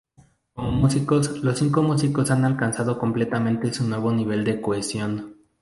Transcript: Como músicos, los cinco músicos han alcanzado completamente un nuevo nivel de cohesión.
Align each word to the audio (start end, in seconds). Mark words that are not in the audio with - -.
Como 0.53 0.71
músicos, 0.71 1.43
los 1.43 1.59
cinco 1.59 1.83
músicos 1.83 2.31
han 2.31 2.43
alcanzado 2.43 2.97
completamente 2.97 3.69
un 3.81 3.91
nuevo 3.91 4.11
nivel 4.11 4.43
de 4.43 4.59
cohesión. 4.59 5.35